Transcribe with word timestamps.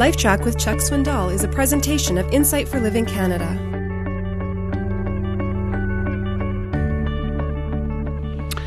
LifeTrac 0.00 0.46
with 0.46 0.58
Chuck 0.58 0.78
Swindoll 0.78 1.30
is 1.30 1.44
a 1.44 1.48
presentation 1.48 2.16
of 2.16 2.26
Insight 2.32 2.66
for 2.66 2.80
Living 2.80 3.04
Canada. 3.04 3.44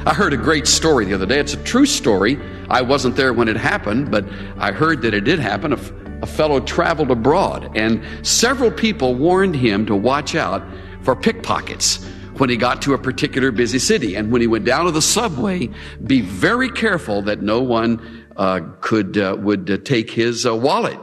I 0.05 0.13
heard 0.13 0.31
a 0.33 0.37
great 0.37 0.67
story 0.67 1.05
the 1.05 1.15
other 1.15 1.25
day. 1.25 1.39
It's 1.39 1.55
a 1.55 1.63
true 1.63 1.87
story. 1.87 2.37
I 2.69 2.83
wasn't 2.83 3.15
there 3.15 3.33
when 3.33 3.47
it 3.47 3.57
happened, 3.57 4.11
but 4.11 4.25
I 4.59 4.71
heard 4.71 5.01
that 5.01 5.15
it 5.15 5.21
did 5.21 5.39
happen. 5.39 5.73
A, 5.73 5.79
a 6.21 6.27
fellow 6.27 6.59
traveled 6.59 7.09
abroad, 7.09 7.75
and 7.75 8.03
several 8.21 8.69
people 8.69 9.15
warned 9.15 9.55
him 9.55 9.87
to 9.87 9.95
watch 9.95 10.35
out 10.35 10.63
for 11.01 11.15
pickpockets 11.15 12.05
when 12.37 12.51
he 12.51 12.57
got 12.57 12.79
to 12.83 12.93
a 12.93 12.99
particular 12.99 13.51
busy 13.51 13.79
city. 13.79 14.13
And 14.13 14.31
when 14.31 14.41
he 14.41 14.45
went 14.45 14.65
down 14.65 14.85
to 14.85 14.91
the 14.91 15.01
subway, 15.01 15.71
be 16.05 16.21
very 16.21 16.69
careful 16.69 17.23
that 17.23 17.41
no 17.41 17.59
one 17.59 18.23
uh, 18.37 18.59
could 18.81 19.17
uh, 19.17 19.35
would 19.39 19.71
uh, 19.71 19.77
take 19.77 20.11
his 20.11 20.45
uh, 20.45 20.55
wallet 20.55 20.99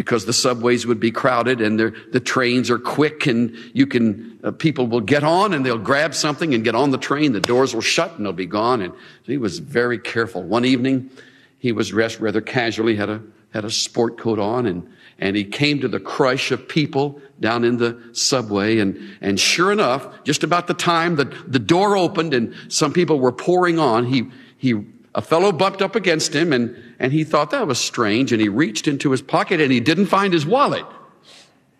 because 0.00 0.24
the 0.24 0.32
subways 0.32 0.86
would 0.86 0.98
be 0.98 1.10
crowded 1.10 1.60
and 1.60 1.78
the 1.78 2.20
trains 2.20 2.70
are 2.70 2.78
quick 2.78 3.26
and 3.26 3.54
you 3.74 3.86
can 3.86 4.40
uh, 4.42 4.50
people 4.50 4.86
will 4.86 5.02
get 5.02 5.22
on 5.22 5.52
and 5.52 5.66
they'll 5.66 5.76
grab 5.76 6.14
something 6.14 6.54
and 6.54 6.64
get 6.64 6.74
on 6.74 6.90
the 6.90 6.96
train. 6.96 7.34
The 7.34 7.40
doors 7.40 7.74
will 7.74 7.82
shut 7.82 8.16
and 8.16 8.24
they'll 8.24 8.32
be 8.32 8.46
gone. 8.46 8.80
And 8.80 8.94
he 9.24 9.36
was 9.36 9.58
very 9.58 9.98
careful. 9.98 10.42
One 10.42 10.64
evening, 10.64 11.10
he 11.58 11.72
was 11.72 11.90
dressed 11.90 12.18
rather 12.18 12.40
casually, 12.40 12.96
had 12.96 13.10
a 13.10 13.20
had 13.52 13.66
a 13.66 13.70
sport 13.70 14.16
coat 14.16 14.38
on 14.38 14.64
and 14.64 14.90
and 15.18 15.36
he 15.36 15.44
came 15.44 15.80
to 15.80 15.88
the 15.88 16.00
crush 16.00 16.50
of 16.50 16.66
people 16.66 17.20
down 17.38 17.62
in 17.62 17.76
the 17.76 18.02
subway 18.14 18.78
and, 18.78 18.98
and 19.20 19.38
sure 19.38 19.70
enough, 19.70 20.24
just 20.24 20.42
about 20.42 20.66
the 20.66 20.72
time 20.72 21.16
that 21.16 21.52
the 21.52 21.58
door 21.58 21.94
opened 21.94 22.32
and 22.32 22.54
some 22.68 22.94
people 22.94 23.20
were 23.20 23.32
pouring 23.32 23.78
on, 23.78 24.06
he, 24.06 24.30
he, 24.56 24.82
a 25.14 25.22
fellow 25.22 25.50
bumped 25.52 25.82
up 25.82 25.96
against 25.96 26.34
him 26.34 26.52
and, 26.52 26.76
and 26.98 27.12
he 27.12 27.24
thought 27.24 27.50
that 27.50 27.66
was 27.66 27.78
strange 27.78 28.32
and 28.32 28.40
he 28.40 28.48
reached 28.48 28.86
into 28.86 29.10
his 29.10 29.22
pocket 29.22 29.60
and 29.60 29.72
he 29.72 29.80
didn't 29.80 30.06
find 30.06 30.32
his 30.32 30.46
wallet. 30.46 30.86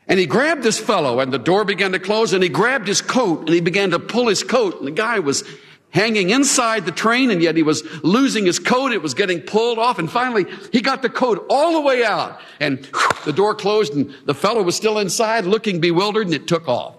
And 0.08 0.18
he 0.18 0.26
grabbed 0.26 0.64
this 0.64 0.80
fellow 0.80 1.20
and 1.20 1.32
the 1.32 1.38
door 1.38 1.64
began 1.64 1.92
to 1.92 2.00
close 2.00 2.32
and 2.32 2.42
he 2.42 2.48
grabbed 2.48 2.88
his 2.88 3.00
coat 3.00 3.40
and 3.40 3.50
he 3.50 3.60
began 3.60 3.90
to 3.90 4.00
pull 4.00 4.26
his 4.26 4.42
coat 4.42 4.78
and 4.78 4.86
the 4.86 4.92
guy 4.92 5.20
was 5.20 5.44
hanging 5.90 6.30
inside 6.30 6.84
the 6.84 6.92
train 6.92 7.30
and 7.30 7.40
yet 7.40 7.56
he 7.56 7.62
was 7.62 7.84
losing 8.02 8.46
his 8.46 8.58
coat. 8.58 8.92
It 8.92 9.02
was 9.02 9.14
getting 9.14 9.40
pulled 9.40 9.78
off. 9.78 10.00
And 10.00 10.10
finally 10.10 10.46
he 10.72 10.80
got 10.80 11.02
the 11.02 11.08
coat 11.08 11.46
all 11.48 11.74
the 11.74 11.80
way 11.80 12.04
out 12.04 12.40
and 12.58 12.78
the 13.24 13.32
door 13.32 13.54
closed 13.54 13.94
and 13.94 14.12
the 14.24 14.34
fellow 14.34 14.62
was 14.62 14.74
still 14.74 14.98
inside 14.98 15.44
looking 15.44 15.80
bewildered 15.80 16.26
and 16.26 16.34
it 16.34 16.48
took 16.48 16.66
off. 16.66 16.96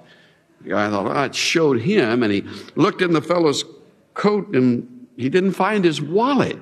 The 0.62 0.70
guy 0.70 0.90
thought, 0.90 1.08
oh, 1.08 1.24
it 1.24 1.36
showed 1.36 1.82
him 1.82 2.24
and 2.24 2.32
he 2.32 2.46
looked 2.76 3.02
in 3.02 3.12
the 3.12 3.22
fellow's 3.22 3.66
coat 4.14 4.56
and 4.56 4.91
he 5.18 5.30
didn't 5.30 5.54
find 5.54 5.84
his 5.84 6.02
wallet. 6.02 6.58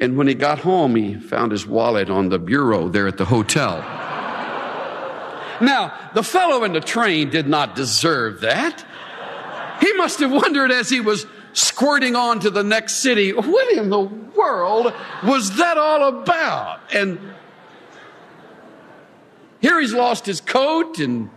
And 0.00 0.16
when 0.16 0.28
he 0.28 0.34
got 0.34 0.60
home, 0.60 0.94
he 0.94 1.14
found 1.14 1.52
his 1.52 1.66
wallet 1.66 2.08
on 2.08 2.28
the 2.28 2.38
bureau 2.38 2.88
there 2.88 3.08
at 3.08 3.16
the 3.16 3.24
hotel. 3.24 3.78
now, 5.60 6.10
the 6.14 6.22
fellow 6.22 6.64
in 6.64 6.72
the 6.72 6.80
train 6.80 7.30
did 7.30 7.48
not 7.48 7.74
deserve 7.74 8.40
that. 8.42 8.84
He 9.80 9.92
must 9.94 10.20
have 10.20 10.30
wondered 10.30 10.70
as 10.70 10.88
he 10.88 11.00
was 11.00 11.26
squirting 11.52 12.14
on 12.14 12.40
to 12.40 12.50
the 12.50 12.62
next 12.62 12.96
city. 12.96 13.32
What 13.32 13.76
in 13.76 13.90
the 13.90 14.00
world 14.00 14.92
was 15.24 15.56
that 15.56 15.78
all 15.78 16.20
about? 16.20 16.80
And 16.94 17.18
here 19.60 19.80
he's 19.80 19.92
lost 19.92 20.26
his 20.26 20.40
coat 20.40 20.98
and 20.98 21.30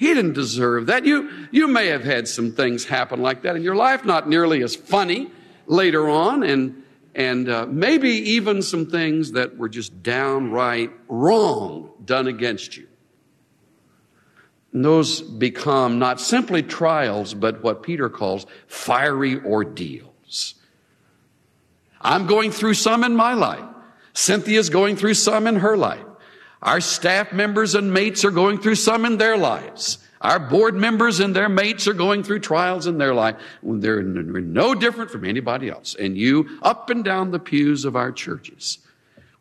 he 0.00 0.14
didn't 0.14 0.32
deserve 0.32 0.86
that. 0.86 1.04
You, 1.04 1.28
you 1.50 1.68
may 1.68 1.88
have 1.88 2.02
had 2.02 2.26
some 2.26 2.52
things 2.52 2.86
happen 2.86 3.20
like 3.20 3.42
that 3.42 3.54
in 3.54 3.62
your 3.62 3.76
life, 3.76 4.02
not 4.02 4.26
nearly 4.26 4.62
as 4.62 4.74
funny 4.74 5.30
later 5.66 6.08
on, 6.08 6.42
and, 6.42 6.84
and 7.14 7.50
uh, 7.50 7.66
maybe 7.66 8.08
even 8.08 8.62
some 8.62 8.86
things 8.86 9.32
that 9.32 9.58
were 9.58 9.68
just 9.68 10.02
downright 10.02 10.90
wrong 11.06 11.90
done 12.02 12.28
against 12.28 12.78
you. 12.78 12.88
And 14.72 14.82
those 14.82 15.20
become 15.20 15.98
not 15.98 16.18
simply 16.18 16.62
trials, 16.62 17.34
but 17.34 17.62
what 17.62 17.82
Peter 17.82 18.08
calls 18.08 18.46
fiery 18.68 19.38
ordeals. 19.44 20.54
I'm 22.00 22.26
going 22.26 22.52
through 22.52 22.72
some 22.72 23.04
in 23.04 23.14
my 23.14 23.34
life. 23.34 23.68
Cynthia's 24.14 24.70
going 24.70 24.96
through 24.96 25.12
some 25.12 25.46
in 25.46 25.56
her 25.56 25.76
life. 25.76 26.00
Our 26.62 26.80
staff 26.80 27.32
members 27.32 27.74
and 27.74 27.92
mates 27.92 28.24
are 28.24 28.30
going 28.30 28.58
through 28.58 28.74
some 28.74 29.04
in 29.04 29.16
their 29.16 29.36
lives. 29.36 29.98
Our 30.20 30.38
board 30.38 30.74
members 30.74 31.18
and 31.18 31.34
their 31.34 31.48
mates 31.48 31.88
are 31.88 31.94
going 31.94 32.22
through 32.22 32.40
trials 32.40 32.86
in 32.86 32.98
their 32.98 33.14
life. 33.14 33.36
They're 33.62 34.02
no 34.02 34.74
different 34.74 35.10
from 35.10 35.24
anybody 35.24 35.70
else. 35.70 35.96
And 35.98 36.18
you, 36.18 36.58
up 36.60 36.90
and 36.90 37.02
down 37.02 37.30
the 37.30 37.38
pews 37.38 37.86
of 37.86 37.96
our 37.96 38.12
churches, 38.12 38.78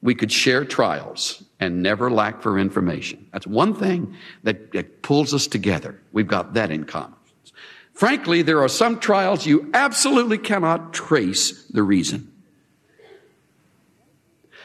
we 0.01 0.15
could 0.15 0.31
share 0.31 0.63
trials 0.63 1.43
and 1.59 1.83
never 1.83 2.09
lack 2.09 2.41
for 2.41 2.57
information. 2.57 3.27
That's 3.33 3.45
one 3.45 3.73
thing 3.73 4.15
that, 4.43 4.71
that 4.71 5.01
pulls 5.01 5.33
us 5.33 5.47
together. 5.47 5.99
We've 6.13 6.27
got 6.27 6.53
that 6.53 6.71
in 6.71 6.85
common. 6.85 7.15
Frankly, 7.93 8.41
there 8.43 8.61
are 8.61 8.69
some 8.69 9.01
trials 9.01 9.45
you 9.45 9.69
absolutely 9.73 10.37
cannot 10.37 10.93
trace 10.93 11.65
the 11.65 11.83
reason. 11.83 12.31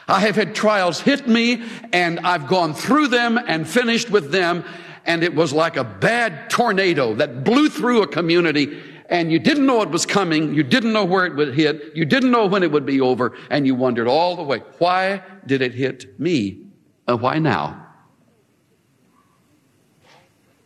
I 0.07 0.19
have 0.21 0.35
had 0.35 0.53
trials 0.53 0.99
hit 0.99 1.27
me 1.27 1.63
and 1.91 2.19
I've 2.19 2.47
gone 2.47 2.73
through 2.73 3.07
them 3.07 3.37
and 3.37 3.67
finished 3.67 4.09
with 4.09 4.31
them 4.31 4.63
and 5.05 5.23
it 5.23 5.33
was 5.33 5.53
like 5.53 5.77
a 5.77 5.83
bad 5.83 6.49
tornado 6.49 7.13
that 7.15 7.43
blew 7.43 7.69
through 7.69 8.03
a 8.03 8.07
community 8.07 8.81
and 9.09 9.31
you 9.31 9.39
didn't 9.39 9.65
know 9.65 9.81
it 9.81 9.89
was 9.89 10.05
coming. 10.05 10.53
You 10.53 10.63
didn't 10.63 10.93
know 10.93 11.05
where 11.05 11.25
it 11.25 11.35
would 11.35 11.53
hit. 11.53 11.95
You 11.95 12.05
didn't 12.05 12.31
know 12.31 12.47
when 12.47 12.63
it 12.63 12.71
would 12.71 12.85
be 12.85 13.01
over 13.01 13.35
and 13.49 13.65
you 13.65 13.75
wondered 13.75 14.07
all 14.07 14.35
the 14.35 14.43
way, 14.43 14.59
why 14.79 15.21
did 15.45 15.61
it 15.61 15.73
hit 15.73 16.19
me? 16.19 16.61
And 17.07 17.21
why 17.21 17.37
now? 17.37 17.85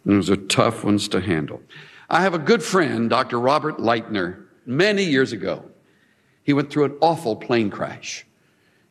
And 0.05 0.17
those 0.17 0.29
are 0.29 0.37
tough 0.37 0.83
ones 0.83 1.07
to 1.09 1.19
handle. 1.19 1.61
I 2.09 2.21
have 2.21 2.33
a 2.33 2.39
good 2.39 2.63
friend, 2.63 3.09
Dr. 3.09 3.39
Robert 3.39 3.77
Lightner, 3.77 4.45
many 4.65 5.03
years 5.03 5.33
ago. 5.33 5.65
He 6.43 6.53
went 6.53 6.71
through 6.71 6.85
an 6.85 6.97
awful 7.01 7.35
plane 7.35 7.69
crash. 7.69 8.25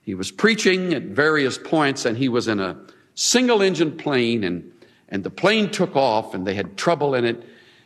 He 0.09 0.15
was 0.15 0.31
preaching 0.31 0.95
at 0.95 1.03
various 1.03 1.59
points 1.59 2.07
and 2.07 2.17
he 2.17 2.31
was 2.31 2.49
in 2.49 2.61
a 2.61 2.81
single 3.15 3.61
engine 3.61 3.95
plane 3.95 4.43
and, 4.43 4.73
and 5.11 5.23
the 5.23 5.29
plane 5.29 5.69
took 5.69 5.97
off 5.97 6.33
and 6.33 6.47
they 6.47 6.55
had 6.55 6.79
trouble 6.79 7.15
in 7.15 7.27
it. 7.27 7.45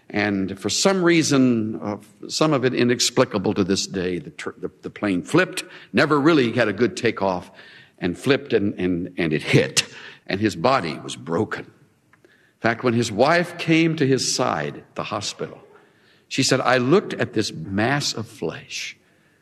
And 0.08 0.56
for 0.56 0.70
some 0.70 1.02
reason, 1.02 1.80
uh, 1.82 1.96
some 2.28 2.52
of 2.52 2.64
it 2.64 2.74
inexplicable 2.74 3.54
to 3.54 3.64
this 3.64 3.88
day, 3.88 4.20
the, 4.20 4.30
the, 4.56 4.70
the, 4.82 4.88
plane 4.88 5.24
flipped, 5.24 5.64
never 5.92 6.20
really 6.20 6.52
had 6.52 6.68
a 6.68 6.72
good 6.72 6.96
takeoff 6.96 7.50
and 7.98 8.16
flipped 8.16 8.52
and, 8.52 8.74
and, 8.74 9.12
and 9.18 9.32
it 9.32 9.42
hit 9.42 9.84
and 10.28 10.40
his 10.40 10.54
body 10.54 10.96
was 11.00 11.16
broken. 11.16 11.64
In 11.64 12.60
fact, 12.60 12.84
when 12.84 12.94
his 12.94 13.10
wife 13.10 13.58
came 13.58 13.96
to 13.96 14.06
his 14.06 14.32
side 14.32 14.76
at 14.76 14.94
the 14.94 15.02
hospital, 15.02 15.60
she 16.28 16.44
said, 16.44 16.60
I 16.60 16.76
looked 16.76 17.14
at 17.14 17.32
this 17.32 17.52
mass 17.52 18.14
of 18.14 18.28
flesh 18.28 18.96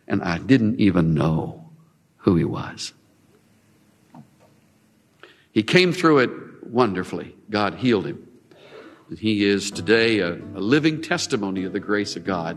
and 0.09 0.23
I 0.23 0.39
didn't 0.39 0.81
even 0.81 1.13
know 1.13 1.67
who 2.21 2.37
he 2.37 2.45
was. 2.45 2.93
He 5.53 5.63
came 5.63 5.93
through 5.93 6.19
it 6.19 6.31
wonderfully. 6.65 7.35
God 7.51 7.75
healed 7.75 8.07
him. 8.07 8.27
And 9.09 9.19
He 9.19 9.45
is 9.45 9.71
today 9.71 10.21
a, 10.21 10.35
a, 10.35 10.61
living 10.61 11.03
testimony 11.03 11.65
of 11.65 11.73
the 11.73 11.81
grace 11.81 12.15
of 12.15 12.25
God 12.25 12.57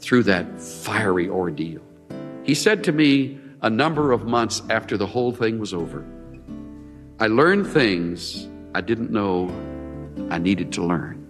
through 0.00 0.24
that 0.24 0.60
fiery 0.60 1.28
ordeal. 1.28 1.82
He 2.42 2.54
said 2.54 2.84
to 2.84 2.92
me 2.92 3.38
a 3.62 3.70
number 3.70 4.12
of 4.12 4.26
months 4.26 4.60
after 4.68 4.96
the 4.96 5.06
whole 5.06 5.32
thing 5.32 5.58
was 5.58 5.72
over, 5.72 6.04
I 7.20 7.28
learned 7.28 7.66
things 7.68 8.48
I 8.74 8.80
didn't 8.80 9.10
know 9.12 9.48
I 10.30 10.38
needed 10.38 10.72
to 10.72 10.82
learn. 10.82 11.23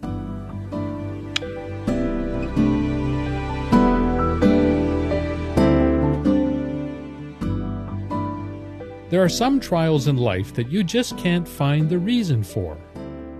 There 9.14 9.22
are 9.22 9.28
some 9.28 9.60
trials 9.60 10.08
in 10.08 10.16
life 10.16 10.52
that 10.54 10.72
you 10.72 10.82
just 10.82 11.16
can't 11.16 11.46
find 11.46 11.88
the 11.88 12.00
reason 12.00 12.42
for. 12.42 12.76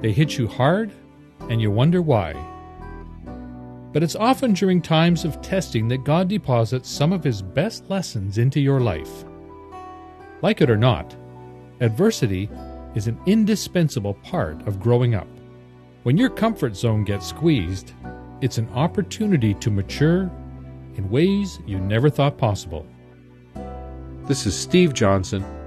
They 0.03 0.13
hit 0.13 0.39
you 0.39 0.47
hard, 0.47 0.93
and 1.51 1.61
you 1.61 1.69
wonder 1.69 2.01
why. 2.01 2.33
But 3.93 4.05
it's 4.05 4.15
often 4.15 4.53
during 4.53 4.81
times 4.81 5.25
of 5.25 5.43
testing 5.43 5.89
that 5.89 6.05
God 6.05 6.29
deposits 6.29 6.89
some 6.89 7.13
of 7.13 7.25
His 7.25 7.43
best 7.43 7.91
lessons 7.91 8.39
into 8.39 8.61
your 8.61 8.79
life. 8.79 9.25
Like 10.43 10.61
it 10.61 10.71
or 10.71 10.77
not, 10.77 11.17
adversity 11.81 12.49
is 12.95 13.09
an 13.09 13.19
indispensable 13.27 14.15
part 14.15 14.65
of 14.69 14.79
growing 14.79 15.17
up. 15.17 15.27
When 16.05 16.17
your 16.17 16.31
comfort 16.31 16.77
zone 16.77 17.03
gets 17.03 17.27
squeezed, 17.27 17.95
it's 18.41 18.59
an 18.59 18.69
opportunity 18.75 19.55
to 19.55 19.73
mature 19.73 20.31
in 20.95 21.11
ways 21.11 21.59
you 21.67 21.81
never 21.81 22.11
thought 22.11 22.39
possible. 22.39 22.87
This 24.29 24.47
is 24.47 24.57
Steve 24.57 24.95
Johnson 24.95 25.45